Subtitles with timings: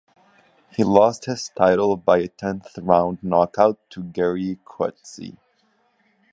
[0.75, 5.37] He lost his title by a tenth-round knockout to Gerrie Coetzee.